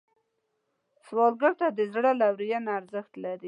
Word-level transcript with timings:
سوالګر 1.05 1.53
ته 1.59 1.67
د 1.77 1.79
زړه 1.93 2.11
لورینه 2.21 2.71
ارزښت 2.79 3.13
لري 3.23 3.39